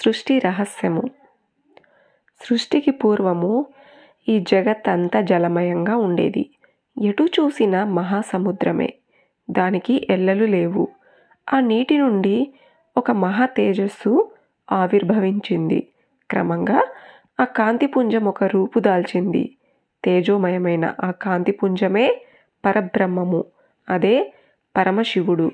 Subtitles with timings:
[0.00, 1.02] సృష్టి రహస్యము.
[2.42, 3.66] సృష్టికి పూర్వము
[4.28, 6.50] ఈ జగత్తంతా జలమయంగా ఉండేది.
[7.02, 8.94] ఎటు చూసినా మహాసముద్రమే.
[9.50, 10.88] దానికి ఎల్లలు లేవు.
[11.52, 12.54] ఆ నీటి నుండి
[12.96, 14.30] ఒక మహా తేజస్సు
[14.72, 15.86] ఆవిర్భవించింది.
[16.30, 16.86] క్రమంగా
[17.40, 19.56] ఆ కాంతిపుంజం ఒక రూపు దాల్చింది.
[20.04, 22.22] తేజోమయమైన ఆ కాంతిపుంజమే
[22.64, 23.44] పరబ్రహ్మము.
[23.90, 24.32] అదే
[24.76, 25.50] పరమశివుడు.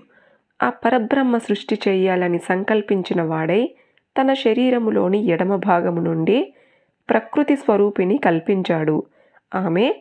[0.62, 3.74] ఆ పరబ్రహ్మ సృష్టి చేయాలని సంకల్పించిన వాడై
[4.20, 6.52] తన శరీరములోని ఎడమ భాగము నుండి
[7.10, 9.02] ప్రకృతి స్వరూపిణి కల్పించాడు.
[9.54, 9.94] ఆమె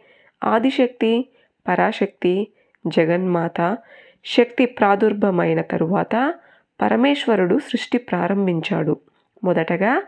[0.44, 1.26] ఆదిశక్తి
[1.68, 2.48] పరాశక్తి
[2.88, 3.78] జగన్మాత
[4.26, 6.34] శక్తి ప్రాదుర్భమైన తరువాత
[6.82, 8.98] పరమేశ్వరుడు సృష్టి ప్రారంభించాడు.
[9.44, 10.04] మొదటగా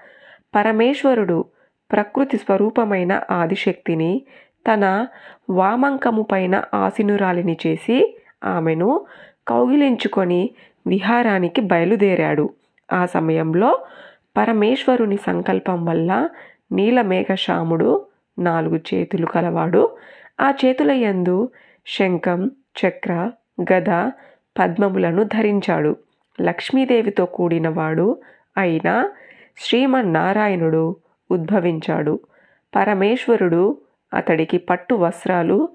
[0.55, 1.45] పరమేశ్వరుడు
[1.92, 4.22] ప్రకృతి స్వరూపమైన ఆదిశక్తిని
[4.72, 5.08] తన
[5.50, 9.05] వామంకము పైన ఆసినురాలిని చేసి ఆమెను
[9.48, 10.50] కౌగిలించుకొని
[10.88, 12.50] విహారానికి బయలుదేరాడు.
[12.94, 13.86] ఆ సమయంలో
[14.38, 16.30] పరమేశ్వరుని సంకల్పం వల్ల
[16.72, 18.06] నీలమేఘశ్యాముడు
[18.39, 19.98] నాలుగు చేతులు కలవాడు.
[20.42, 21.50] ఆ చేతుల యందు
[21.88, 23.31] శంఖం చక్ర
[23.73, 24.11] గద
[24.59, 25.95] పద్మములను ధరించాడు.
[26.42, 28.22] లక్ష్మీదేవితో కూడినవాడు
[28.58, 29.09] అయిన
[29.58, 30.95] శ్రీమన్నారాయణుడు
[31.31, 32.20] ఉద్భవించాడు.
[32.76, 33.78] పరమేశ్వరుడు
[34.14, 35.70] అతడికి పట్టు వస్త్రాలు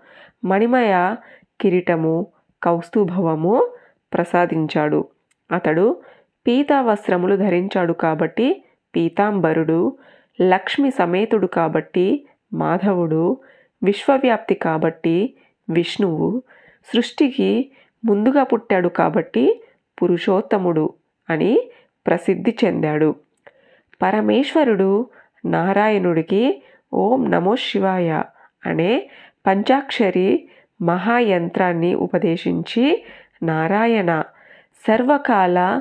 [0.45, 1.14] మణిమయ
[1.61, 2.27] కిరీటము
[2.62, 3.69] కౌస్తుభవము
[4.14, 5.08] ప్రసాదించాడు.
[5.53, 5.97] అతడు
[6.47, 8.65] పీతా వస్త్రములు ధరించాడు కాబట్టి
[8.97, 9.97] పీతాంబరుడు
[10.43, 13.41] లక్ష్మి సమేతుడు కాబట్టి మాధవుడు
[13.83, 15.35] విశ్వవ్యాప్తి కాబట్టి
[15.70, 16.43] విష్ణువు
[16.93, 17.73] సృష్టికి
[18.05, 19.65] ముందుగా పుట్టాడు కాబట్టి
[20.03, 20.95] పురుషోత్తముడు
[21.31, 21.70] అని
[22.07, 23.15] ప్రసిద్ధి చెందాడు.
[24.03, 25.07] పరమేశ్వరుడు
[25.45, 28.23] నారాయణుడికి ఓం నమో శివాయ
[28.67, 29.11] అనే
[29.47, 30.48] పంచాక్షరి
[30.83, 33.05] మహాయంత్రాన్ని ఉపదేశించి
[33.43, 34.23] నారాయణ
[34.89, 35.81] సర్వకాల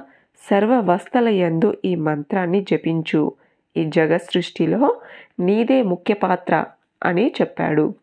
[0.50, 3.34] సర్వవస్థలయందు ఈ మంత్రాన్ని జపించు.
[3.78, 4.96] ఈ జగత్ సృష్టిలో
[5.40, 6.66] నీదే ముఖ్య పాత్ర
[7.04, 7.94] అని చెప్పాడు.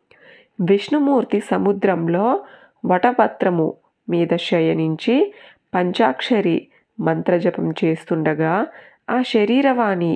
[0.61, 2.41] విష్ణుమూర్తి సముద్రంలో
[2.87, 3.75] వటపత్రము
[4.09, 5.35] మీద శయనించి
[5.75, 6.69] పంచాక్షరి
[7.01, 8.67] మంత్రజపం చేస్తుండగా
[9.11, 10.15] ఆ శరీరవాణి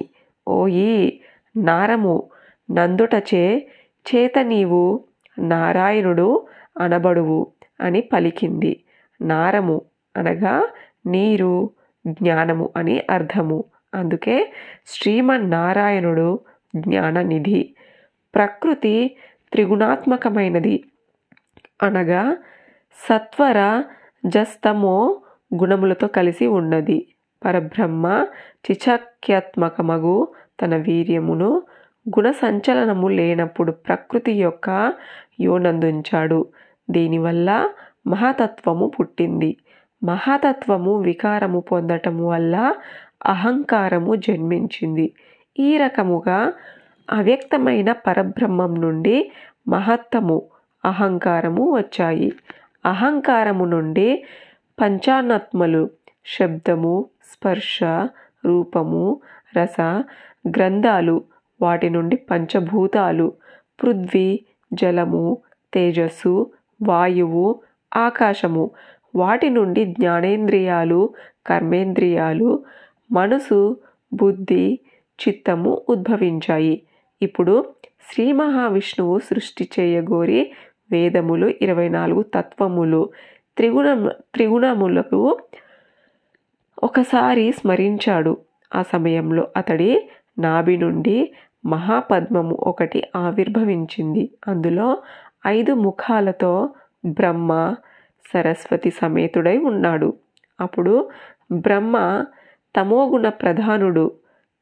[0.49, 1.21] ఓయి
[1.57, 2.15] నారము
[2.71, 3.69] నందుటచే
[4.07, 5.05] చేత నీవు
[5.39, 6.47] నారాయణుడు
[6.81, 7.41] అనబడువు
[7.81, 8.73] అని పలికింది.
[9.21, 9.77] నారము
[10.17, 10.55] అనగా
[11.07, 11.55] నీరు
[12.07, 13.65] జ్ఞానము అని అర్థము.
[13.95, 14.53] అందుకే
[14.87, 16.41] శ్రీమన్నారాయణుడు
[16.77, 17.75] జ్ఞాననిధి.
[18.35, 19.17] ప్రకృతి
[19.53, 20.85] త్రిగుణాత్మకమైనది.
[21.83, 22.37] అనగా
[23.11, 23.85] సత్వర
[24.27, 25.23] జస్తమో
[25.55, 27.07] గుణములతో కలిసి ఉన్నది.
[27.45, 28.27] పరబ్రహ్మ
[28.71, 30.29] చిచాక్యాత్మకమగు
[30.63, 31.63] తన వీర్యమును
[32.09, 34.93] గుణ సంచలనము లేనప్పుడు ప్రకృతి యొక్క
[35.41, 36.47] యోనందుంచాడు.
[36.91, 37.71] దీనివల్ల
[38.07, 39.57] మహాతత్వము పుట్టింది.
[40.03, 42.75] మహాతత్వము వికారము పొందటము వల్ల
[43.27, 45.07] అహంకారము జన్మించింది.
[45.59, 46.53] ఈ రకముగా
[47.11, 49.33] అవ్యక్తమైన పరబ్రహ్మం నుండి
[49.69, 50.43] మహత్తము
[50.85, 52.33] అహంకారము వచ్చాయి.
[52.87, 54.09] అహంకారము నుండి
[54.79, 55.91] పంచానత్మలు
[56.27, 56.95] శబ్దము
[57.33, 57.79] స్పర్శ
[58.47, 59.21] రూపము
[59.57, 59.81] రస
[60.49, 61.17] గ్రంథాలు
[61.61, 63.33] వాటి నుండి పంచభూతాలు
[63.83, 64.29] పృథ్వీ
[64.73, 65.25] జలము
[65.75, 66.35] తేజస్సు
[66.81, 67.47] వాయువు
[67.97, 68.65] ఆకాశము
[69.15, 71.11] వాటి నుండి జ్ఞానేంద్రియాలు
[71.47, 72.65] కర్మేంద్రియాలు
[73.13, 73.77] మనసు
[74.13, 74.79] బుద్ధి
[75.21, 76.83] చిత్తము ఉద్భవించాయి.
[77.23, 77.65] ఇప్పుడు
[78.11, 80.53] శ్రీ మహావిష్ణువు సృష్టి చేయగోరి
[80.91, 83.11] వేదములు ఇరవై నాలుగు తత్వములు.
[83.57, 85.39] త్రిగుణ త్రిగుణములకు
[86.83, 88.37] ఒకసారి స్మరించాడు.
[88.75, 91.33] ఆ సమయంలో అతడి నాభి నుండి
[91.67, 94.31] మహాపద్మము ఒకటి ఆవిర్భవించింది.
[94.49, 95.03] అందులో
[95.47, 96.71] ఐదు ముఖాలతో
[97.07, 97.75] బ్రహ్మ
[98.27, 100.15] సరస్వతి సమేతుడై ఉన్నాడు.
[100.61, 101.11] అప్పుడు
[101.53, 102.25] బ్రహ్మ
[102.77, 104.13] తమోగుణ ప్రధానుడు.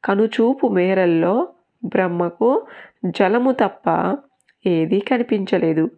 [0.05, 1.47] కనుచూపు మేరల్లో
[1.85, 2.67] బ్రహ్మకు
[3.05, 4.17] జలము తప్ప
[4.65, 5.89] ఏదీ కనిపించలేదు.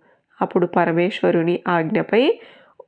[0.41, 2.39] అప్పుడు పరమేశ్వరుని ఆజ్ఞపై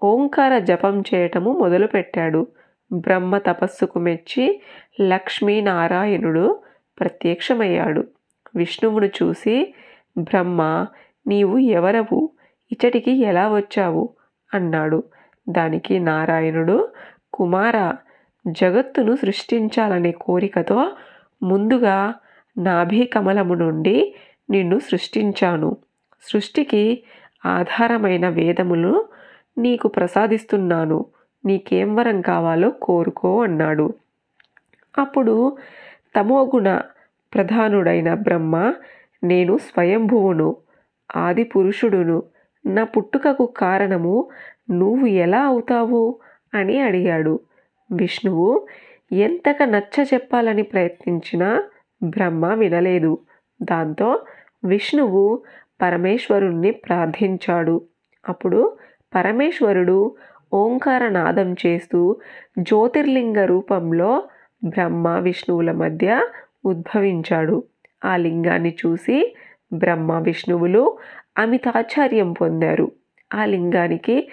[0.03, 2.47] ఓంకార జపం చేయటము మొదలుపెట్టాడు.
[2.93, 4.61] బ్రహ్మ తపస్సుకు మెచ్చి
[5.01, 6.59] లక్ష్మీనారాయణుడు
[6.99, 8.07] ప్రత్యక్షమయ్యాడు.
[8.55, 9.73] విష్ణువును చూసి
[10.17, 10.85] బ్రహ్మ
[11.27, 12.29] నీవు ఎవరవు?
[12.71, 14.14] ఇచ్చటికి ఎలా వచ్చావు?
[14.53, 15.03] అన్నాడు.
[15.49, 16.89] దానికి నారాయణుడు
[17.33, 17.95] కుమార
[18.47, 20.91] జగత్తును సృష్టించాలనే కోరికతో
[21.43, 22.13] ముందుగా
[22.57, 24.15] నాభి కమలము నుండి
[24.49, 25.77] నిన్ను సృష్టించాను.
[26.21, 27.03] సృష్టికి
[27.45, 29.05] ఆధారమైన వేదములు
[29.57, 31.05] నీకు ప్రసాదిస్తున్నాను.
[31.45, 33.93] నీకేం వరం కావాలో కోరుకో అన్నాడు.
[34.97, 35.57] అప్పుడు
[36.15, 36.81] తమోగుణ
[37.33, 38.73] ప్రధానుడైన బ్రహ్మ
[39.23, 40.55] నేను స్వయంభువును
[41.15, 42.23] ఆది పురుషుడును
[42.65, 44.27] నా పుట్టుకకు కారణము
[44.71, 46.15] నువ్వు ఎలా అవుతావు?
[46.53, 47.39] అని అడిగాడు.
[47.91, 48.67] విష్ణువు
[49.11, 51.63] ఎంతగా నచ్చ చెప్పాలని ప్రయత్నించినా
[52.03, 53.17] బ్రహ్మ వినలేదు.
[53.61, 54.19] దాంతో
[54.65, 55.41] విష్ణువు
[55.81, 57.81] పరమేశ్వరుణ్ణి ప్రార్థించాడు.
[58.29, 58.77] అప్పుడు
[59.15, 60.15] పరమేశ్వరుడు
[60.53, 62.15] ఓంకార నాదం చేస్తూ
[62.59, 64.23] జ్యోతిర్లింగ రూపంలో
[64.65, 66.27] బ్రహ్మ విష్ణువుల మధ్య
[66.65, 67.63] ఉద్భవించాడు.
[68.05, 69.35] ఆ లింగాన్ని చూసి
[69.73, 70.97] బ్రహ్మ విష్ణువులు
[71.37, 72.91] అమితాచార్యం పొందారు.
[73.33, 74.27] ఆ లింగానికి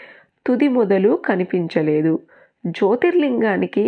[0.47, 2.19] తుది మొదలు కనిపించలేదు.
[2.67, 3.87] జ్యోతిర్లింగానికి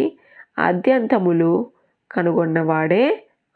[0.58, 1.52] ఆద్యంతములు
[2.12, 3.04] కనుగొన్నవాడే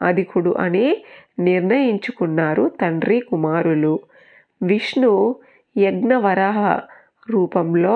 [0.01, 1.03] అధికుడు అని
[1.39, 3.99] నిర్ణయించుకున్నారు తండ్రి కుమారులు.
[4.61, 5.35] విష్ణు
[5.77, 6.79] యజ్ఞవరాహ
[7.29, 7.95] రూపంలో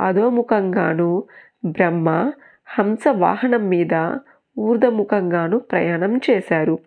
[0.00, 1.24] అధోముఖంగాను
[1.64, 2.08] బ్రహ్మ
[2.78, 3.94] హంస వాహనం మీద
[4.58, 6.78] ఊర్ధముఖంగాను ప్రయాణం చేశారు.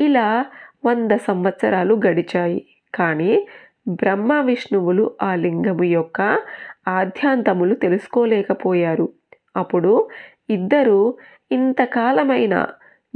[0.00, 0.44] ఇలా
[0.86, 2.60] వంద సంవత్సరాలు గడిచాయి.
[2.94, 3.46] కానీ
[3.88, 6.38] బ్రహ్మ విష్ణువులు ఆ లింగము యొక్క
[6.88, 9.08] ఆద్యాంతములు తెలుసుకోలేకపోయారు.
[9.56, 10.08] అప్పుడు
[10.50, 11.14] ఇద్దరు
[11.52, 12.66] ఇంతకాలమైన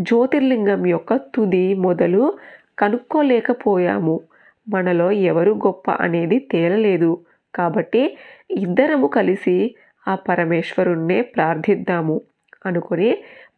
[0.01, 2.39] జ్యోతిర్లింగం యొక్క తుది మొదలు
[2.79, 4.21] కనుక్కోలేకపోయాము.
[4.69, 7.19] మనలో ఎవరు గొప్ప అనేది తేలలేదు.
[7.55, 8.19] కాబట్టి
[8.51, 9.75] ఇద్దరము కలిసి
[10.09, 12.21] ఆ పరమేశ్వరుణ్ణే ప్రార్థిద్దాము
[12.67, 13.11] అనుకుని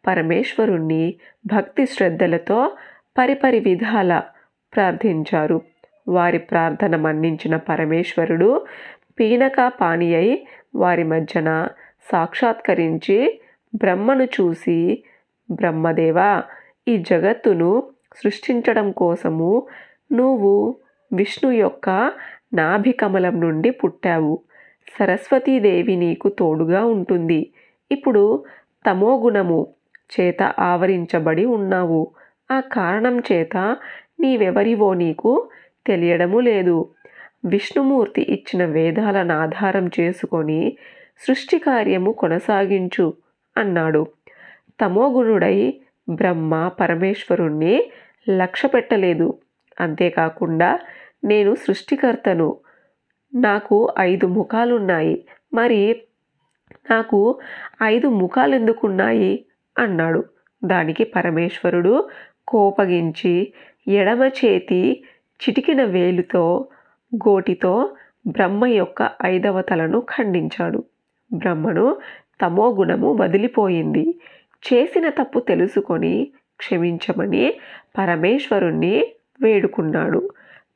[0.07, 1.15] పరమేశ్వరుణ్ణి
[1.45, 2.71] భక్తి శ్రద్ధలతో
[3.17, 4.21] పరిపరి విధాల
[4.75, 5.61] ప్రార్థించారు.
[6.07, 8.65] వారి ప్రార్థన మన్నించిన పరమేశ్వరుడు
[9.19, 11.67] పీనక పాని అయి వారి మధ్యన
[12.11, 13.39] సాక్షాత్కరించి
[13.75, 15.03] బ్రహ్మను చూసి
[15.51, 16.41] బ్రహ్మదేవ
[16.87, 17.83] ఈ జగత్తును
[18.15, 19.67] సృష్టించడం కోసము
[20.11, 20.75] నువ్వు
[21.13, 22.11] విష్ణు యొక్క
[22.53, 24.39] నాభికమలం నుండి పుట్టావు.
[24.99, 27.51] సరస్వతీదేవి నీకు తోడుగా ఉంటుంది.
[27.91, 28.23] ఇప్పుడు
[28.85, 29.59] తమోగుణము
[30.13, 32.01] చేత ఆవరించబడి ఉన్నావు.
[32.51, 33.57] ఆ కారణం చేత
[34.19, 35.31] నీవెవరివో నీకు
[35.87, 36.89] తెలియడము లేదు.
[37.45, 40.77] విష్ణుమూర్తి ఇచ్చిన వేదాలను ఆధారం చేసుకొని
[41.27, 43.13] సృష్టి కార్యము కొనసాగించు
[43.57, 44.07] అన్నాడు.
[44.81, 47.91] తమోగుణుడై బ్రహ్మ పరమేశ్వరుణ్ణి
[48.29, 49.37] లక్ష్య పెట్టలేదు
[49.79, 50.79] అంతేకాకుండా
[51.23, 52.57] నేను సృష్టికర్తను.
[53.35, 55.25] నాకు ఐదు ముఖాలున్నాయి.
[55.53, 56.01] మరి
[56.91, 57.39] నాకు
[57.83, 59.45] ఐదు ముఖాలు ఎందుకున్నాయి
[59.79, 60.23] అన్నాడు.
[60.63, 62.09] దానికి పరమేశ్వరుడు
[62.47, 63.53] కోపగించి
[63.87, 65.03] ఎడమ చేతి
[65.41, 66.67] చిటికిన వేలుతో
[67.15, 67.95] గోటితో
[68.27, 70.83] బ్రహ్మ యొక్క ఐదవ తలను ఖండించాడు.
[71.33, 71.97] బ్రహ్మను
[72.41, 74.19] తమో గుణము వదిలిపోయింది.
[74.73, 77.53] చేసిన తప్పు తెలుసుకొని క్షమించమని
[77.97, 80.29] పరమేశ్వరుణ్ణి వేడుకున్నాడు.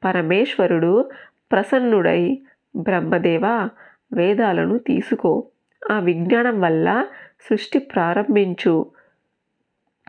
[0.03, 1.09] పరమేశ్వరుడు
[1.51, 2.41] ప్రసన్నుడై
[2.75, 3.69] బ్రహ్మదేవ
[4.13, 5.47] వేదాలను తీసుకో.
[5.91, 7.05] ఆ విజ్ఞానం వల్ల
[7.49, 8.91] సృష్టి ప్రారంభించు.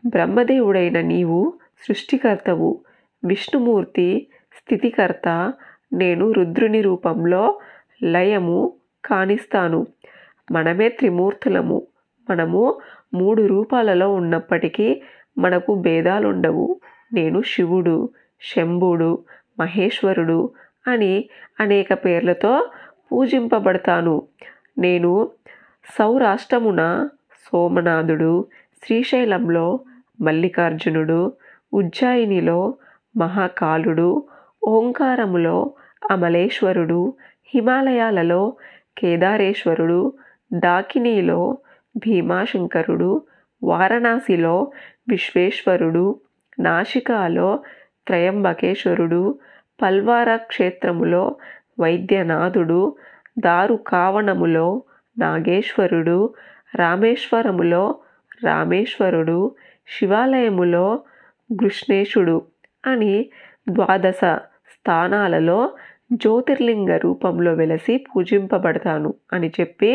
[0.07, 1.53] బ్రహ్మదేవుడైన నీవు
[1.89, 2.81] సృష్టికర్తవు.
[3.25, 4.27] విష్ణుమూర్తి
[4.71, 5.53] స్థితికర్త
[5.93, 7.61] నేను రుద్రుని రూపంలో
[8.03, 8.73] లయము
[9.05, 9.87] కానిస్తాను.
[10.53, 11.87] మనమే త్రిమూర్తులము.
[12.31, 12.79] మనము
[13.15, 15.03] మూడు రూపాలలో ఉన్నప్పటికీ
[15.39, 16.77] మనకు భేదాలుండవు.
[17.13, 18.09] నేను శివుడు
[18.43, 19.19] శంభుడు
[19.61, 20.51] మహేశ్వరుడు
[20.87, 21.29] అని
[21.61, 22.71] అనేక పేర్లతో
[23.13, 24.23] పూజింపబడతాను.
[24.79, 25.31] నేను
[25.99, 27.09] సౌరాష్ట్రమున
[27.47, 28.47] సోమనాథుడు
[28.85, 29.81] శ్రీశైలంలో
[30.21, 31.33] మల్లికార్జునుడు
[31.73, 32.75] ఉజ్జాయినిలో
[33.17, 34.23] మహాకాలుడు
[34.63, 35.57] ఓంకారములో
[36.11, 37.01] అమలేశ్వరుడు
[37.55, 38.43] హిమాలయాలలో
[38.97, 40.01] కేదారేశ్వరుడు
[40.57, 41.41] డాకినీలో
[41.95, 43.11] భీమాశంకరుడు
[43.63, 44.57] వారణాసిలో
[45.09, 46.05] విశ్వేశ్వరుడు
[46.59, 47.49] నాసికాలో
[48.07, 49.23] త్రయంబకేశ్వరుడు
[49.81, 51.25] పల్వార క్షేత్రములో
[51.81, 52.81] వైద్యనాథుడు
[53.39, 54.69] దారుకావణములో
[55.17, 56.19] నాగేశ్వరుడు
[56.75, 57.85] రామేశ్వరములో
[58.45, 59.39] రామేశ్వరుడు
[59.89, 60.87] శివాలయములో
[61.51, 62.37] కృష్ణేశుడు
[62.85, 63.15] అని
[63.69, 64.21] ద్వాదశ
[64.81, 65.59] స్థానాలలో
[66.13, 69.91] జ్యోతిర్లింగ రూపంలో వెలసి పూజింపబడతాను అని చెప్పి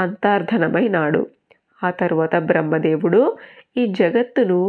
[0.00, 1.20] అంతర్ధనమైనాడు
[1.82, 3.22] ఆ తరువాత బ్రహ్మదేవుడు
[3.76, 4.60] ఈ జగత్తును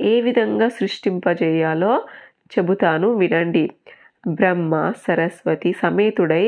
[0.00, 1.92] ఏ విధంగా సృష్టింపజేయాలో
[2.52, 3.64] చెబుతాను వినండి.
[4.28, 4.74] బ్రహ్మ
[5.08, 6.44] సరస్వతి సమేతుడై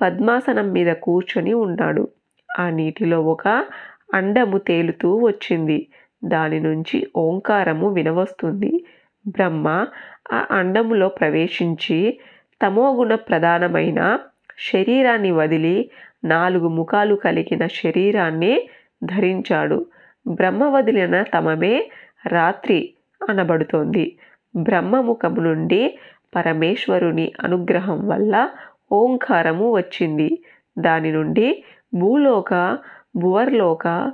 [0.00, 2.04] పద్మాసనం మీద కూర్చొని ఉన్నాడు.
[2.48, 3.46] ఆ నీటిలో ఒక
[4.14, 5.78] అండము తేలుతూ వచ్చింది.
[6.22, 8.72] దాని నుంచి ఓంకారము వినవస్తుంది.
[9.26, 9.86] బ్రహ్మ
[10.32, 12.20] ఆ అండములో ప్రవేశించి
[12.62, 14.18] తమోగుణ ప్రధానమైన
[14.58, 15.90] శరీరాన్ని వదిలి
[16.24, 18.68] నాలుగు ముఖాలు కలిగిన శరీరాన్ని
[19.04, 19.86] ధరించాడు.
[20.28, 21.90] బ్రహ్మ వదిలిన తమమే
[22.26, 22.94] రాత్రి
[23.28, 24.18] అనబడుతోంది.
[24.56, 25.98] బ్రహ్మముఖము నుండి
[26.36, 28.48] పరమేశ్వరుని అనుగ్రహం వల్ల
[28.92, 30.38] ఓంకారము వచ్చింది.
[30.78, 32.78] దాని నుండి భూలోక
[33.16, 34.12] భువర్లోక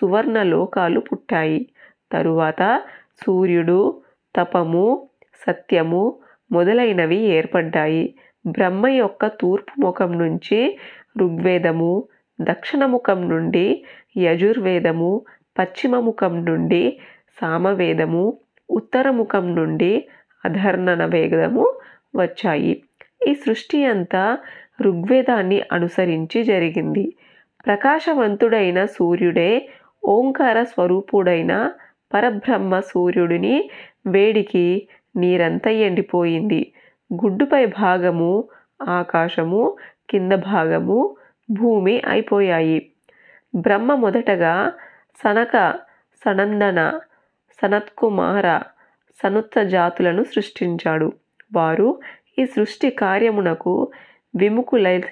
[0.00, 1.66] సువర్ణ లోకాలు పుట్టాయి.
[2.12, 2.82] తరువాత
[3.26, 4.00] సూర్యుడు
[4.36, 5.08] తపము
[5.46, 6.02] సత్యము
[6.52, 8.14] మొదలైనవి ఏర్పడ్డాయి.
[8.46, 10.78] బ్రహ్మ యొక్క తూర్పు ముఖం నుంచి
[11.18, 11.92] ఋగ్వేదము
[12.38, 13.84] దక్షిణ ముఖం నుండి
[14.16, 15.10] యజుర్వేదము
[15.58, 16.98] పశ్చిమ ముఖం నుండి
[17.40, 18.24] సామవేదము
[18.70, 19.92] ఉత్తర ముఖం నుండి
[20.44, 21.64] అధర్ణన వేదము
[22.16, 22.82] వచ్చాయి.
[23.28, 24.38] ఈ సృష్టి అంతా
[24.82, 27.04] ఋగ్వేదాన్ని అనుసరించి జరిగింది.
[27.66, 29.50] ప్రకాశవంతుడైన సూర్యుడే
[30.04, 31.52] ఓంకార స్వరూపుడైన
[32.14, 33.70] పరబ్రహ్మ సూర్యుడిని
[34.06, 36.72] వేడికి నీరంతా ఎండిపోయింది.
[37.14, 38.44] గుడ్డుపై భాగము
[38.82, 39.76] ఆకాశము
[40.10, 41.16] కింద భాగము
[41.50, 42.92] భూమి అయిపోయాయి.
[43.54, 44.72] బ్రహ్మ మొదటగా
[45.24, 45.74] సనక
[46.24, 47.00] సనందన
[47.62, 48.60] సనత్కుమార
[49.22, 51.12] సనుత్త జాతులను సృష్టించాడు.
[51.52, 52.00] వారు
[52.38, 53.92] ఈ సృష్టి కార్యమునకు
[54.36, 55.02] విముఖులై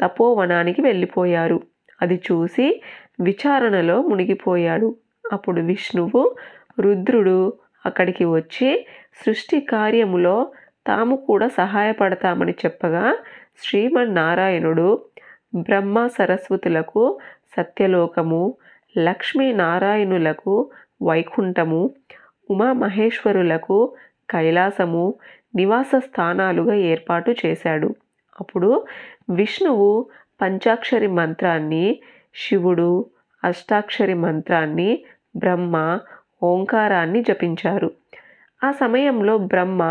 [0.00, 1.60] తపోవనానికి వెళ్ళిపోయారు.
[2.02, 2.82] అది చూసి
[3.20, 4.96] విచారణలో మునిగిపోయాడు.
[5.32, 6.36] అప్పుడు విష్ణువు
[6.80, 7.52] రుద్రుడు
[7.86, 8.86] అక్కడికి వచ్చి
[9.26, 10.36] సృష్టి కార్యములో
[10.86, 13.16] తాము కూడా సహాయపడతామని చెప్పగా
[13.62, 15.02] శ్రీమన్నారాయణుడు
[15.56, 17.18] బ్రహ్మ సరస్వతులకు
[17.56, 18.54] సత్యలోకము
[18.98, 20.70] లక్ష్మీనారాయణులకు
[21.02, 21.94] వైకుంఠము
[22.50, 23.92] ఉమామహేశ్వరులకు
[24.30, 25.14] కైలాసము
[25.56, 27.94] నివాస స్థానాలుగా ఏర్పాటు చేశాడు.
[28.40, 28.86] అప్పుడు
[29.30, 30.06] విష్ణువు
[30.42, 32.00] పంచాక్షరి మంత్రాన్ని
[32.34, 33.06] శివుడు
[33.44, 35.04] అష్టాక్షరి మంత్రాన్ని
[35.36, 36.00] బ్రహ్మ
[36.42, 37.90] ఓంకారాన్ని జపించారు.
[38.64, 39.82] ఆ సమయంలో బ్రహ్మ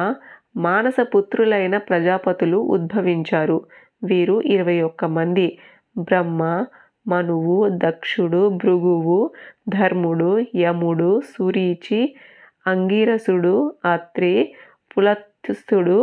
[0.57, 3.57] మానసపుత్రులైన ప్రజాపతులు ఉద్భవించారు.
[4.03, 5.47] వీరు ఇరవై ఒక్క మంది.
[5.97, 6.65] బ్రహ్మ
[7.07, 9.31] మనువు దక్షుడు భృగువు
[9.69, 12.15] ధర్ముడు యముడు సురీచి
[12.67, 14.53] అంగీరసుడు అత్రి
[14.91, 15.97] పులత్స్థుడు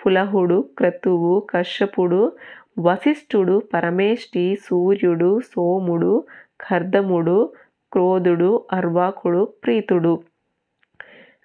[0.00, 2.32] పులహుడు క్రతువు కశ్యపుడు
[2.78, 6.24] వశిష్ఠుడు పరమేష్టి సూర్యుడు సోముడు
[6.60, 7.38] ఖర్దముడు
[7.92, 10.22] క్రోధుడు అర్వాకుడు ప్రీతుడు.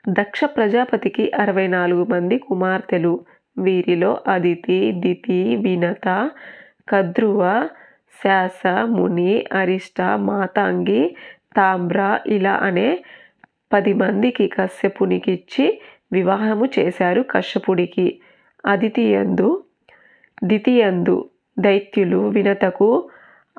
[0.09, 3.25] దక్ష ప్రజాపతికి అరవై నాలుగు మంది కుమార్తెలు.
[3.57, 6.31] వీరిలో అదితి దితి వినత
[6.89, 7.69] కద్రువ
[8.23, 11.15] శాస ముని అరిష్ట మాతాంగి
[11.57, 13.03] తామ్ర ఇలా అనే
[13.73, 15.81] పది మందికి కశ్యపునికిచ్చి
[16.11, 18.19] వివాహము చేశారు కశ్యపుడికి.
[18.65, 19.63] అదితియందు
[20.43, 23.09] దితియందు దైత్యులు వినతకు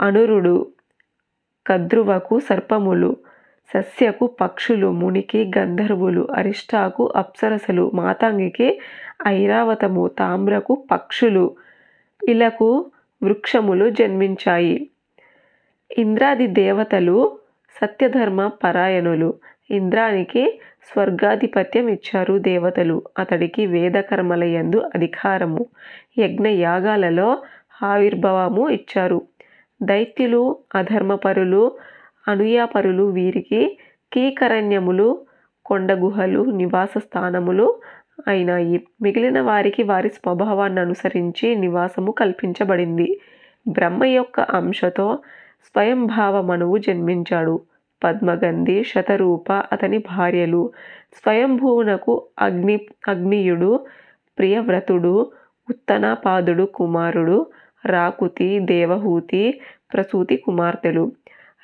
[0.01, 0.74] అనురుడు
[1.67, 3.17] కద్రువకు సర్పములు
[3.75, 8.81] సస్యకు పక్షులు మునికి గంధర్వులు అరిష్టాకు అప్సరసలు మాతాంగికి
[9.29, 11.57] ఐరావతము తామ్రకు పక్షులు
[12.29, 12.91] ఇలకు
[13.23, 14.91] వృక్షములు జన్మించాయి.
[15.99, 17.39] ఇంద్రాది దేవతలు
[17.83, 19.35] సత్యధర్మ పరాయణులు.
[19.71, 20.61] ఇంద్రానికి
[20.93, 23.03] స్వర్గాధిపత్యం ఇచ్చారు దేవతలు.
[23.19, 25.67] అతడికి వేదకర్మల యందు అధికారము.
[26.19, 27.43] యజ్ఞయాగాలలో
[27.83, 29.23] ఆవిర్భావము ఇచ్చారు.
[29.85, 30.43] దైత్యులు
[30.75, 31.63] అధర్మపరులు
[32.29, 33.79] అనుయాపరులు వీరికి
[34.13, 35.09] కీకరణ్యములు
[35.67, 37.81] కొండగుహలు నివాస స్థానములు
[38.29, 38.77] అయినాయి.
[39.03, 43.21] మిగిలిన వారికి వారి స్వభావాన్ని అనుసరించి నివాసము కల్పించబడింది.
[43.69, 45.19] బ్రహ్మ యొక్క అంశతో
[45.65, 47.55] స్వయంభావ మనువు జన్మించాడు.
[48.05, 50.63] పద్మగంధి శతరూప అతని భార్యలు.
[51.15, 52.77] స్వయంభువునకు అగ్ని
[53.09, 53.73] అగ్నియుడు
[54.39, 55.15] ప్రియవ్రతుడు
[55.71, 57.39] ఉత్తనాపాదుడు కుమారుడు
[57.87, 59.61] రాకుతి దేవహూతి
[59.95, 61.13] ప్రసూతి కుమార్తెలు.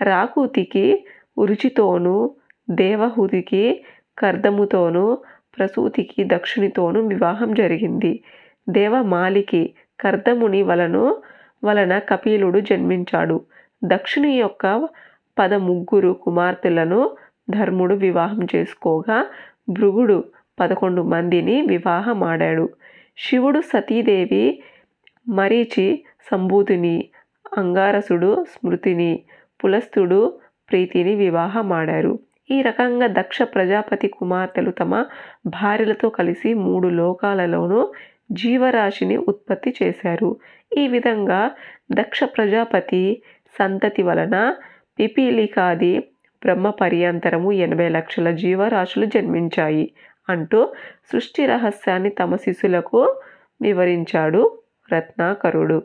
[0.03, 1.05] రాకూతికి
[1.39, 2.35] ఉరుచితోనూ
[2.71, 3.85] దేవహూతికి
[4.19, 5.19] కర్దముతోనూ
[5.59, 8.21] ప్రసూతికి దక్షునితోనూ వివాహం జరిగింది.
[8.69, 11.05] దేవమాలికి కర్దముని వలను
[11.65, 13.41] వలన కపిలుడు జన్మించాడు.
[13.85, 14.89] దక్షుని యొక్క
[15.39, 17.17] పద ముగ్గురు కుమార్తెలను
[17.51, 19.27] ధర్ముడు వివాహం చేసుకోగా
[19.71, 20.25] భృగుడు
[20.61, 22.69] పదకొండు మందిని వివాహమాడాడు.
[23.19, 24.63] శివుడు సతీదేవి
[25.29, 26.97] మరీచి సంభూతిని
[27.59, 29.23] అంగారసుడు స్మృతిని
[29.64, 30.38] పులస్తుడు
[30.71, 32.19] ప్రీతిని వివాహమాడారు.
[32.50, 35.04] ఈ రకంగా దక్ష ప్రజాపతి కుమార్తెలు తమ
[35.47, 37.92] భార్యలతో కలిసి మూడు లోకాలలోనూ
[38.33, 40.37] జీవరాశిని ఉత్పత్తి చేశారు.
[40.76, 41.50] ఈ విధంగా
[41.92, 43.23] దక్ష ప్రజాపతి
[43.59, 44.54] సంతతి వలన
[44.99, 45.99] పిపీలికాది
[46.45, 49.92] బ్రహ్మ పర్యంతరము ఎనభై లక్షల జీవరాశులు జన్మించాయి
[50.28, 50.75] అంటూ
[51.12, 53.21] సృష్టి రహస్యాన్ని తమ శిశులకు
[53.62, 54.61] వివరించాడు
[54.92, 55.83] రత్నాకరుడు.